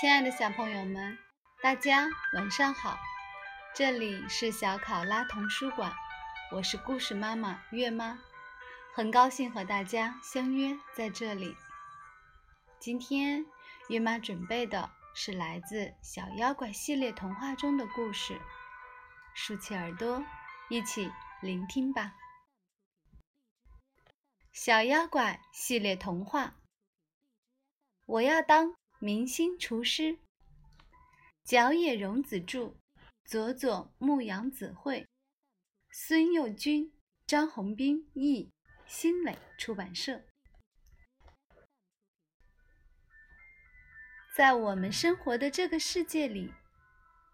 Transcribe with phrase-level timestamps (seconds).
[0.00, 1.16] 亲爱的小朋友们，
[1.62, 2.98] 大家晚上好！
[3.72, 5.94] 这里是小考拉童书馆，
[6.50, 8.18] 我是故事妈妈月妈，
[8.92, 11.56] 很高兴和大家相约在这里。
[12.80, 13.46] 今天
[13.88, 18.40] 月妈准备的是来自《小妖怪》系列童话中的故事，
[19.32, 20.24] 竖起耳朵，
[20.68, 22.14] 一起聆听吧。
[24.52, 26.56] 小妖怪系列童话，
[28.06, 30.16] 我要当明星厨师。
[31.44, 32.74] 角野荣子著，
[33.26, 35.06] 佐佐木阳子绘，
[35.90, 36.90] 孙幼军、
[37.26, 38.50] 张宏斌译，
[38.86, 40.24] 新蕾出版社。
[44.34, 46.54] 在我们生活的这个世界里，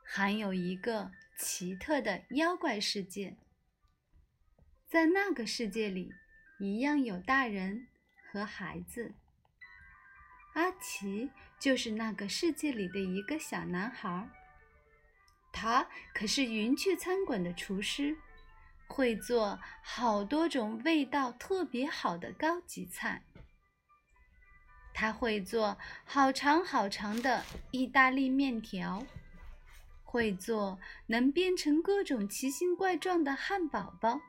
[0.03, 3.37] 还有一个奇特的妖怪世界。
[4.89, 6.13] 在那个世界里。
[6.63, 7.89] 一样有大人
[8.31, 9.15] 和孩子。
[10.81, 14.29] 奇就是那个世界里的一个小男孩，
[15.53, 18.17] 他可是云雀餐馆的厨师，
[18.89, 23.23] 会做好多种味道特别好的高级菜。
[24.93, 29.07] 他会做好长好长的意大利面条，
[30.03, 34.21] 会做能变成各种奇形怪状的汉堡包。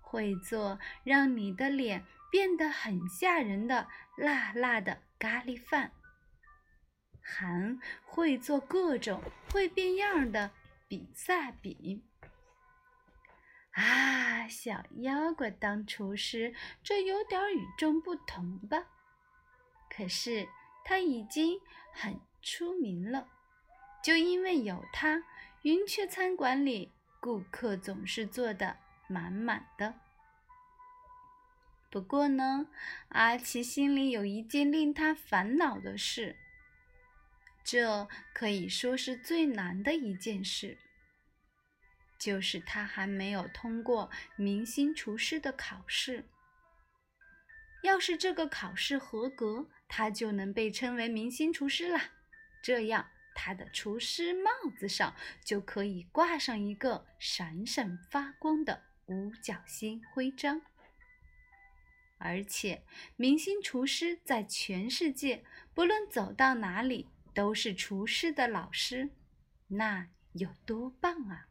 [0.00, 5.90] 会做让你的脸变得很吓人的辣辣的咖喱饭，
[7.22, 10.50] 还会做各种会变样的
[10.86, 12.04] 比萨饼。
[13.70, 18.84] 啊，小妖怪当厨师，这有点与众不同吧？
[19.88, 20.46] 可是
[20.84, 21.58] 他已经
[21.90, 23.26] 很出名了，
[24.02, 25.24] 就因为有他，
[25.62, 28.76] 云雀餐馆里顾客总是坐的
[29.08, 29.94] 满满的。
[31.94, 32.66] 不过呢，
[33.10, 36.34] 阿奇心里有一件令他烦恼的事，
[37.62, 40.76] 这可以说是最难的一件事，
[42.18, 46.24] 就是他还没有通过明星厨师的考试。
[47.84, 52.10] 要是这个考试合格，他就能被称为明星厨师啦。
[52.60, 55.14] 这样，他的厨师帽子上
[55.44, 60.60] 就可以挂上一个闪闪发光的五角星徽章。
[62.24, 62.82] 而且，
[63.16, 69.10] 明星厨师在全世界，不论走到哪里，都是厨师的老师，
[69.68, 71.48] 那有多棒啊！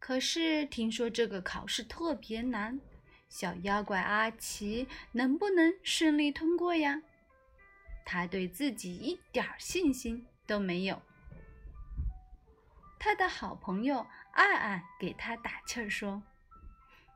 [0.00, 2.80] 可是听说这个考试特别难，
[3.28, 7.00] 小妖怪阿奇能不能顺利通过呀？
[8.04, 11.00] 他对自己一点信心都没有。
[12.98, 16.24] 他的好朋友爱爱给他打气儿说：“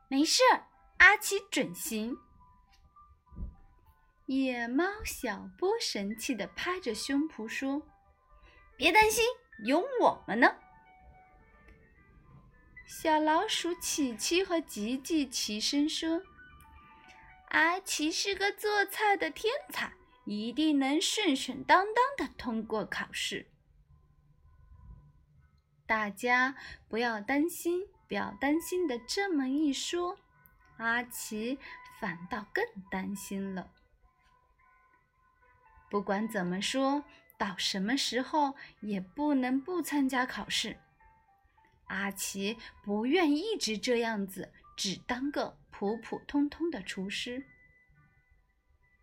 [0.07, 0.41] 没事。”
[1.01, 2.15] 阿奇准行！
[4.27, 7.81] 野猫小波神气地拍着胸脯说
[8.77, 9.25] ：“别担心，
[9.65, 10.57] 有我们呢！”
[12.85, 16.21] 小老鼠琪琪和吉吉齐声说
[17.49, 19.93] ：“阿奇是个做菜的天才，
[20.25, 23.47] 一定能顺顺当当的通过考试。”
[25.87, 26.55] 大家
[26.87, 30.19] 不要担心，不要担心的这么一说。
[30.81, 31.59] 阿奇
[31.99, 33.69] 反倒更担心了。
[35.91, 37.05] 不管怎么说，
[37.37, 40.79] 到什么时候也不能不参加考试。
[41.85, 47.45] 阿奇不愿一直这样子，只当个普普通通的厨师。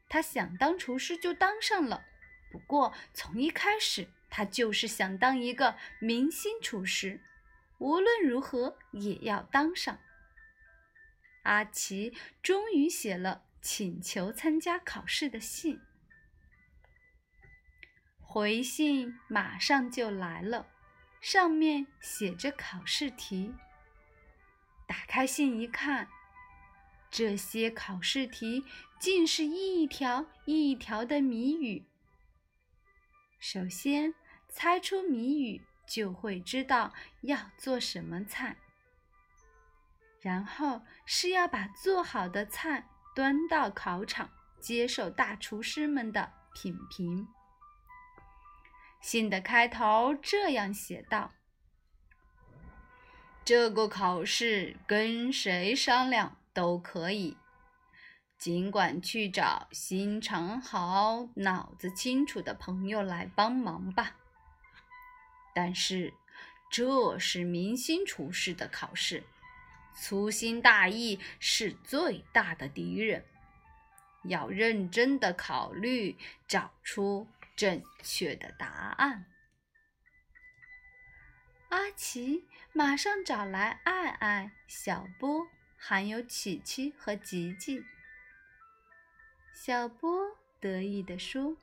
[0.08, 2.04] 他想当厨师就当上了，
[2.50, 7.20] 不过从一开始他就是想当一个明星厨师，
[7.78, 10.00] 无论如何也要当上。
[11.48, 15.81] 阿奇终于写了请求参加考试的信，
[18.20, 20.69] 回信马上就来了，
[21.22, 23.55] 上面写着考试题。
[24.87, 26.08] 打开信一看，
[27.11, 28.64] 这些考试题
[29.00, 31.87] 竟是一条一条的谜语。
[33.38, 34.14] 首先
[34.50, 38.58] 猜出谜语，就会知道要做什么菜。
[40.20, 44.29] 然后是要把做好的菜端到考场，
[44.61, 47.29] 接受大厨师们的品评。
[49.00, 51.31] 信的开头这样写道
[53.44, 57.37] ：“这个考试跟谁商量都可以，
[58.37, 64.17] 尽管去找心肠好、脑子清楚的朋友来帮忙吧。
[65.55, 66.12] 但是
[66.69, 69.23] 这是明星厨师的考试。”
[70.00, 73.24] 粗心大意是最大的敌人。
[74.24, 76.16] 要认真的考虑，
[76.46, 78.66] 找出正确的答
[78.96, 79.26] 案。
[81.70, 85.46] 阿奇马上找来爱爱、小波，
[85.76, 87.84] 还有琪琪和吉吉。
[89.52, 91.56] 小波得意地说：“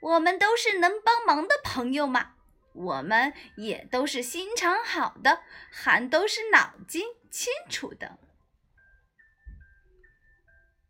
[0.00, 2.34] 我们都是能帮忙的朋友嘛，
[2.72, 8.18] 我们也都是心肠好的，还都是脑筋清楚的。”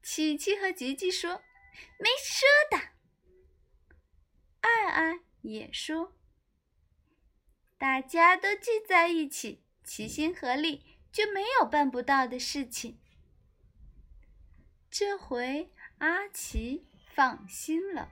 [0.03, 1.43] 琪琪和吉吉说
[1.99, 2.89] ：“没说的。”
[4.61, 6.15] 爱爱也说
[7.79, 13.01] ：“大家都聚在一起，齐心合力，就没有办不到的事情。”
[14.91, 18.11] 这回阿奇放心了。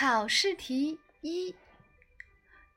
[0.00, 1.56] 考试题一：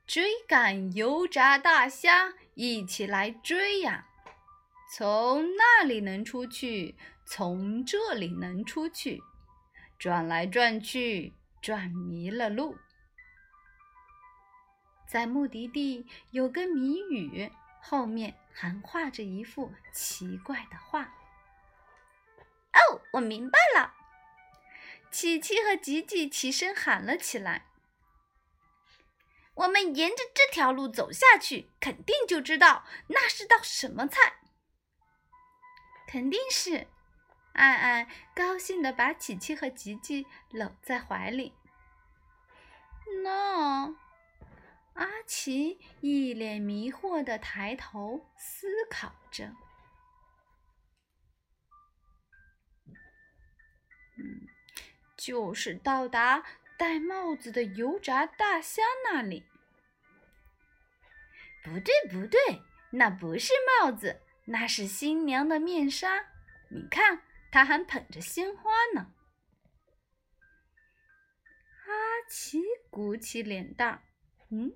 [0.08, 4.08] 追赶油炸大虾，一起来追呀！
[4.90, 9.22] 从那里能出去，从这里能出去，
[10.00, 12.76] 转来转去，转迷了路。
[15.06, 21.02] 在目的地有个谜语，后面还画着一幅奇怪的画。
[22.72, 23.94] 哦，我明白了！
[25.12, 27.66] 琪琪和吉吉齐声喊了起来
[29.54, 34.40] ：“我们沿着这条路走下去，肯定就知道那是道什么菜。”
[36.08, 36.88] 肯定是，
[37.52, 41.52] 爱爱高兴地把琪琪和吉吉搂在怀里。
[43.22, 43.94] 那
[44.94, 49.54] 阿奇一脸迷惑地抬头思考着。
[55.24, 56.42] 就是到达
[56.76, 59.44] 戴帽子的油炸大虾那里。
[61.62, 62.40] 不对，不对，
[62.90, 64.20] 那不是帽子。
[64.46, 66.26] 那是新娘的面纱，
[66.70, 67.22] 你看，
[67.52, 69.12] 她还捧着鲜花呢。
[71.86, 72.60] 阿奇
[72.90, 74.02] 鼓起脸蛋，
[74.50, 74.72] 嗯，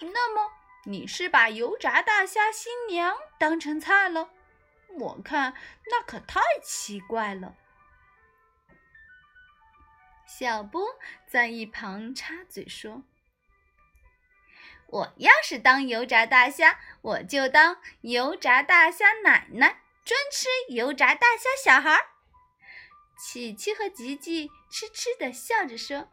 [0.00, 0.50] 那么
[0.86, 4.30] 你是把油炸大虾新娘当成菜了？
[4.98, 5.52] 我看
[5.90, 7.54] 那可太奇怪了。
[10.26, 13.02] 小波在一旁插嘴说。
[14.88, 22.06] 我要是当油炸大虾，我就当油炸大虾奶奶，专吃油炸大虾小孩儿。
[23.18, 26.08] 琪琪和吉吉痴痴地笑着说：“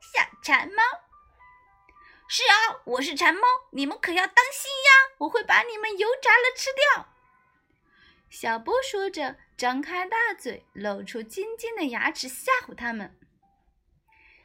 [0.00, 0.82] 小馋猫。”
[2.28, 3.42] 是啊，我是馋猫，
[3.72, 5.14] 你们可要当心呀！
[5.18, 7.11] 我会把你们油炸了吃掉。
[8.32, 13.14] 小波说着，张开大嘴，露出尖尖的牙齿，吓唬他们。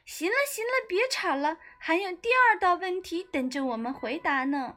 [0.04, 4.76] 行了行了，别吵了，还有第二道问题等着我们回答呢。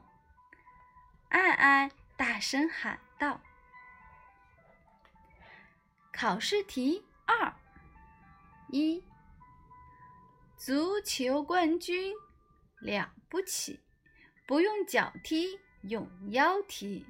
[1.28, 3.42] 爱爱大声喊道
[6.10, 7.54] ：“考试题二，
[8.68, 9.04] 一，
[10.56, 12.14] 足球冠军
[12.80, 13.78] 了不起，
[14.46, 17.04] 不用脚踢，用腰踢。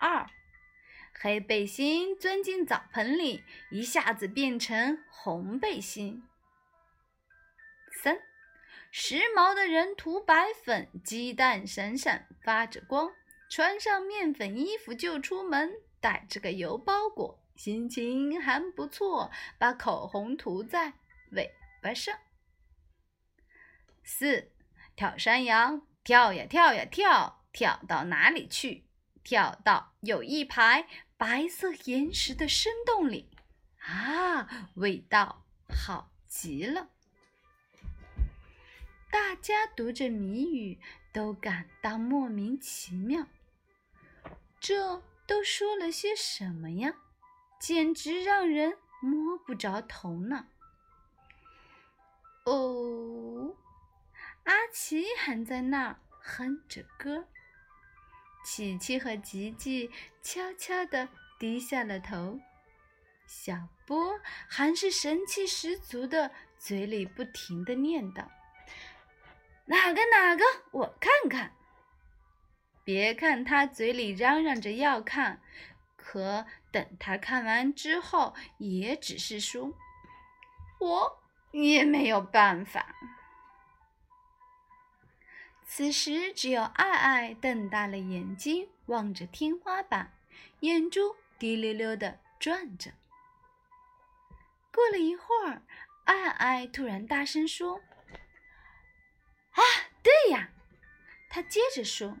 [0.00, 0.28] 二，
[1.12, 6.26] 黑背心钻进澡盆里，一下子变成红背心。”
[8.02, 8.18] 三，
[8.90, 13.12] 时髦的人涂白粉，鸡蛋闪闪发着光，
[13.50, 15.70] 穿上面粉衣服就出门，
[16.00, 20.94] 带着个油包裹，心情还不错，把口红涂在
[21.32, 22.18] 尾巴上。
[24.02, 24.50] 四，
[24.96, 28.86] 跳山羊，跳呀跳呀跳，跳到哪里去？
[29.22, 30.86] 跳到有一排
[31.16, 33.28] 白色岩石的深洞里，
[33.80, 36.88] 啊，味道好极了。
[39.10, 40.80] 大家读着谜语，
[41.12, 43.26] 都感到莫名其妙。
[44.58, 46.94] 这都说了些什么呀？
[47.58, 50.46] 简直让人摸不着头脑。
[52.44, 53.54] 哦，
[54.44, 57.26] 阿奇还在那儿哼着歌。
[58.52, 59.92] 琪琪和吉吉
[60.22, 62.40] 悄悄地低下了头。
[63.24, 68.26] 小波还是神气十足的，嘴里不停地念叨。
[69.66, 70.42] 哪个哪个？
[70.72, 71.52] 我看看。
[72.82, 75.40] 别看他嘴里嚷嚷着要看，
[75.96, 79.72] 可等他看完之后，也只是说
[80.80, 82.96] ：“我也没有办法。”
[85.72, 90.12] 此时，只有爱爱瞪大了眼睛望着天花板，
[90.60, 92.90] 眼珠滴溜溜的转着。
[94.72, 95.62] 过了一会儿，
[96.06, 97.76] 爱爱突然大声说。
[99.52, 99.62] 啊，
[100.02, 100.50] 对呀，
[101.30, 102.18] 他接着说：“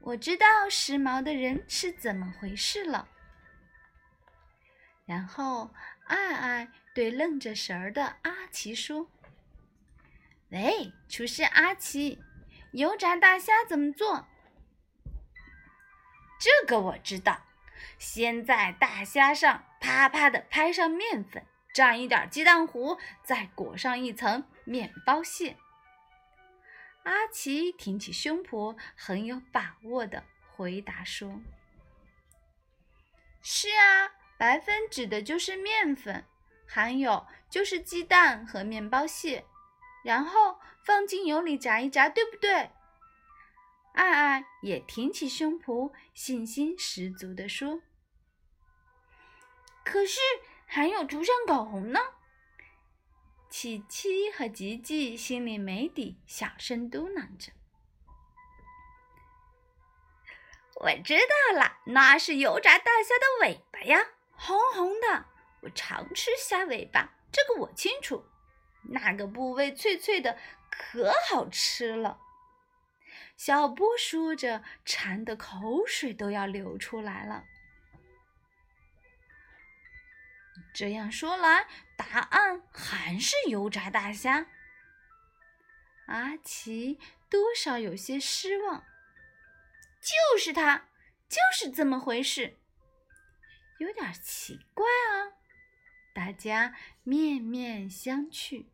[0.00, 3.06] 我知道时髦的人是怎么回事了。
[5.04, 5.74] 然后，
[6.06, 9.10] 爱爱对愣着神儿的阿奇说
[10.52, 12.22] ：“喂，厨师阿奇，
[12.72, 14.28] 油炸大虾怎么做？”
[16.38, 17.40] 这个我知道，
[17.98, 25.56] 先在大虾上啪啪的拍上面粉，蘸一点鸡蛋糊，再裹上一层面包屑。
[27.04, 31.40] 阿奇挺起胸脯，很有把握的回答说
[33.40, 36.26] ：“是啊，白粉指的就是面粉，
[36.68, 39.46] 含有就是鸡蛋和面包屑，
[40.02, 42.70] 然后放进油里炸一炸，对不对？”
[43.94, 47.82] 爱爱也挺起胸脯，信心十足地说
[49.84, 50.18] ：“可是
[50.66, 52.00] 还有涂上口红呢。”
[53.50, 57.52] 琪琪和吉吉心里没底，小声嘟囔着
[60.80, 65.26] ：“我知道了，那是油炸大虾的尾巴呀，红红的。
[65.60, 68.24] 我常吃虾尾巴，这个我清楚。
[68.90, 70.38] 那个部位脆脆的，
[70.70, 72.18] 可好吃了。”
[73.36, 77.44] 小波说着，馋得口水都要流出来了。
[80.74, 84.46] 这样说来，答案还是油炸大虾。
[86.06, 86.98] 阿奇
[87.28, 88.84] 多少有些失望。
[90.00, 90.88] 就是它，
[91.28, 92.58] 就是这么回事。
[93.78, 95.34] 有点奇怪啊！
[96.14, 98.66] 大家面面相觑。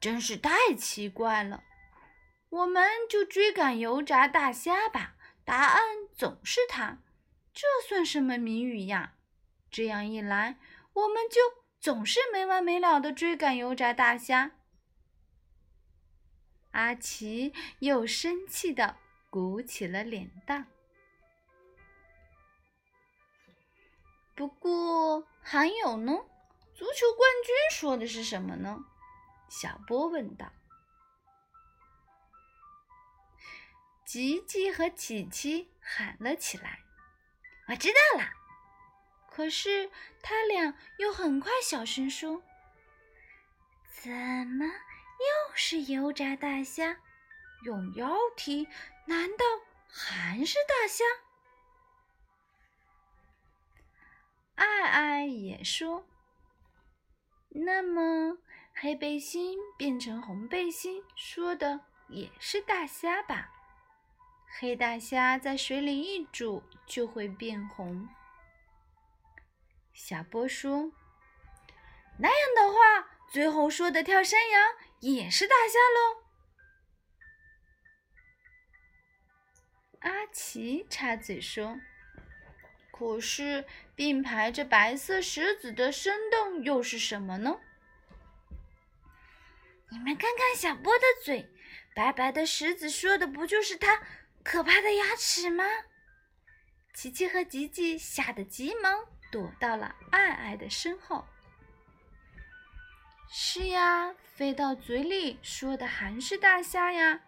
[0.00, 1.62] 真是太奇怪了。
[2.48, 5.14] 我们就追赶油炸大虾吧，
[5.44, 5.82] 答案
[6.16, 6.98] 总是它，
[7.52, 9.14] 这算什么谜语呀？
[9.70, 10.58] 这样一来，
[10.94, 11.40] 我们就
[11.78, 14.52] 总是没完没了的追赶油炸大虾。
[16.72, 18.96] 阿奇又生气的
[19.28, 20.66] 鼓起了脸蛋。
[24.34, 26.12] 不过还有呢，
[26.74, 28.84] 足球冠军说的是什么呢？
[29.50, 30.50] 小波问道。
[34.06, 36.80] 吉吉和琪琪喊了起来
[37.68, 38.24] ：“我知道了。”
[39.30, 39.90] 可是
[40.22, 42.42] 他俩又很快小声说
[43.90, 46.96] ：“怎么又是油炸大虾？
[47.64, 48.66] 用腰提？
[49.06, 49.44] 难道
[49.88, 51.04] 还是大虾？”
[54.56, 56.08] 爱爱也说
[57.50, 58.38] ：“那么
[58.82, 63.50] 黑背心变成红背心，说的也是大虾吧？”
[64.58, 68.08] 黑大虾在水里一煮就会变红。
[69.92, 70.90] 小波说
[72.18, 76.24] ：“那样的话，最后说的跳山羊也是大虾喽。”
[80.00, 81.78] 阿奇插嘴说
[82.90, 87.60] ：“可是并排着白色石子的山洞又是什么呢？”
[89.90, 91.50] 你们看看小波的嘴，
[91.94, 94.00] 白白的石子说的不就是他？
[94.42, 95.64] 可怕的牙齿吗？
[96.94, 101.26] 琪琪和吉吉吓得急忙躲到了爱爱的身后。
[103.28, 107.20] 是呀，飞到嘴里说的还是大虾呀，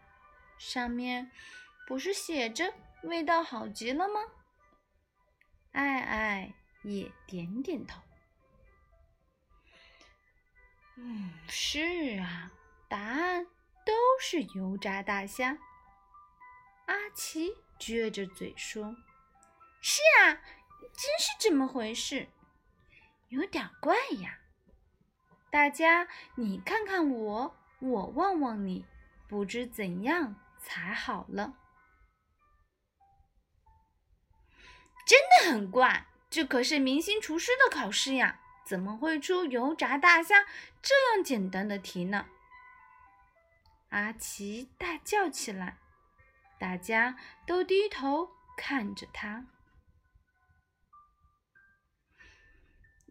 [0.59, 1.31] 上面
[1.87, 4.21] 不是写着味道好极了吗？
[5.73, 8.01] 爱爱也点点头。
[10.97, 12.53] 嗯，是啊，
[12.89, 13.47] 答案
[13.87, 15.59] 都是油炸大虾。
[16.87, 18.95] 阿奇撅着嘴说
[19.81, 20.35] ：“是啊，
[20.93, 22.29] 真是这么回事，
[23.29, 24.39] 有点怪呀。
[25.51, 28.85] 大家你看看我，我望望你，
[29.29, 31.55] 不知怎样才好了。
[35.07, 40.47] 真的很怪，这可是明星厨师的考试呀，怎么会出油炸大虾
[40.81, 42.27] 这样简单的题呢？”
[43.91, 45.79] 阿奇大叫起来。
[46.59, 49.47] 大家都低头看着他。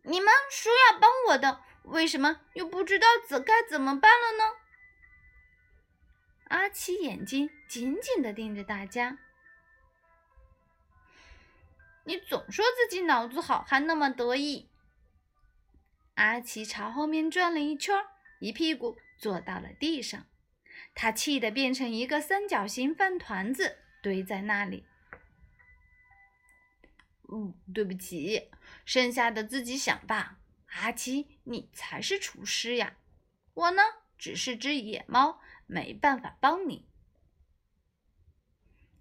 [0.03, 4.55] 你们说要帮我的，为什么又不知道怎该怎么办了呢？
[6.47, 9.17] 阿奇眼睛紧紧的盯着大家。
[12.05, 14.70] 你总说自己脑子好，还那么得意。
[16.15, 17.95] 阿奇朝后面转了一圈，
[18.39, 20.27] 一屁股坐到了地上。
[20.93, 24.85] 他气得变成一个三角形饭团子，堆在那里。
[27.31, 28.51] 嗯，对不起，
[28.83, 30.39] 剩下的自己想吧。
[30.67, 32.97] 阿奇，你才是厨师呀，
[33.53, 33.81] 我呢，
[34.17, 36.87] 只是只野猫，没办法帮你。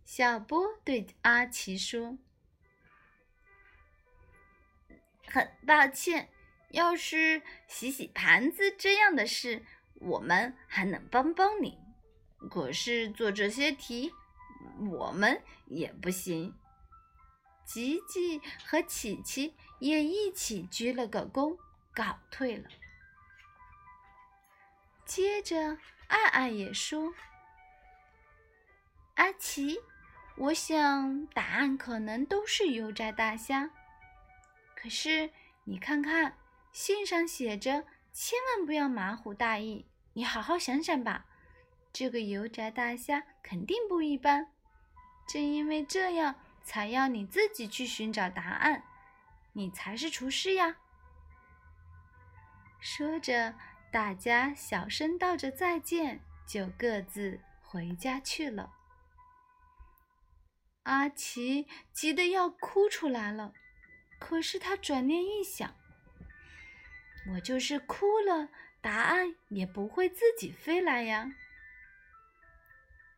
[0.04, 2.18] 小波对阿奇说
[5.26, 6.28] ：“很抱歉，
[6.70, 11.78] 要是洗洗盘子这样的事，我们还能帮帮你。
[12.50, 14.12] 可是做这些题，
[14.90, 16.54] 我们也不行。”
[17.66, 21.56] 吉吉和琪琪也一起鞠了个躬，
[21.94, 22.68] 告退了。
[25.04, 27.14] 接着，爱爱也说
[29.14, 29.78] ：“阿奇，
[30.36, 33.70] 我想答案可能都是油炸大虾。
[34.74, 35.30] 可是
[35.64, 36.36] 你看看，
[36.72, 39.86] 信上写着，千万不要马虎大意。
[40.12, 41.26] 你好好想想吧，
[41.92, 44.52] 这个油炸大虾肯定不一般。
[45.28, 48.84] 正因为这样。”才要你自己去寻找答案，
[49.54, 50.76] 你才是厨师呀！
[52.78, 53.54] 说着，
[53.90, 58.70] 大家小声道着再见，就各自回家去了。
[60.84, 63.54] 阿奇急得要哭出来了，
[64.20, 65.74] 可是他转念一想
[67.28, 68.48] ：“我就是哭了，
[68.80, 71.30] 答案也不会自己飞来呀。”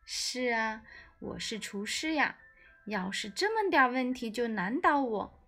[0.05, 0.83] 是啊，
[1.19, 2.37] 我是厨师呀。
[2.87, 5.39] 要是这么点问题就难倒我，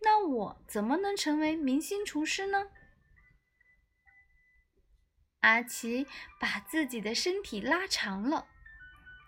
[0.00, 2.70] 那我怎么能成为明星厨师呢？
[5.42, 6.06] 阿奇
[6.40, 8.48] 把自己的身体拉长了。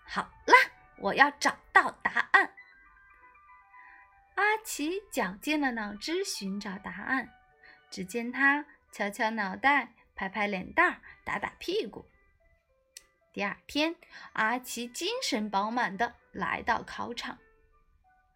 [0.05, 0.55] 好啦，
[0.97, 2.53] 我要找到答案。
[4.35, 7.29] 阿奇绞尽了脑汁寻找答案。
[7.89, 12.05] 只见他敲敲脑袋，拍拍脸蛋，打打屁股。
[13.33, 13.95] 第二天，
[14.33, 17.39] 阿奇精神饱满的来到考场。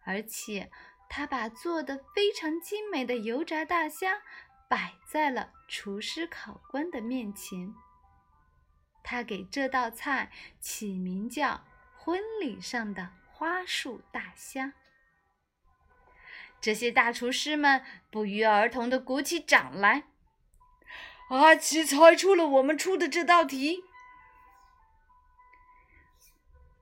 [0.02, 0.68] 而且，
[1.08, 4.20] 他把做的非常精美的油炸大虾
[4.68, 7.72] 摆在了厨师考官的面前。
[9.04, 11.64] 他给这道菜起名叫
[11.96, 14.72] “婚礼上的花束大虾”。
[16.60, 20.08] 这些大厨师们不约而同地鼓起掌来。
[21.28, 23.84] 阿奇猜出了我们出的这道题。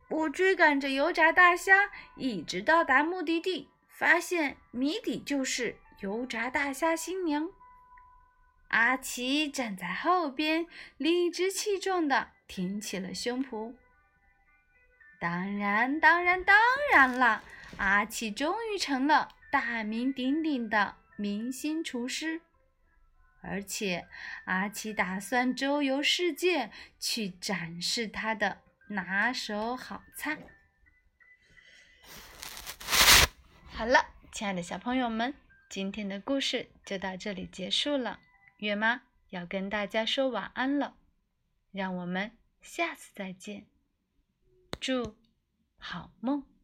[0.08, 7.50] 我追赶着油炸大虾，一直到达目的地，发现谜底就是油炸大虾新娘。
[8.68, 13.74] 阿奇站在后边，理直气壮地挺起了胸脯。
[15.18, 16.56] 当然，当然，当
[16.92, 17.42] 然了，
[17.78, 22.42] 阿奇终于成了大名鼎鼎的明星厨师，
[23.46, 24.06] 而且
[24.44, 28.62] 阿奇打算周游世界，去展示他的。
[28.88, 30.38] 拿手好菜。
[33.72, 35.34] 好了，亲爱的小朋友们，
[35.68, 38.20] 今天的故事就到这里结束了。
[38.58, 40.96] 月妈要跟大家说晚安了，
[41.72, 43.66] 让我们下次再见。
[44.78, 45.16] 祝
[45.78, 46.55] 好梦。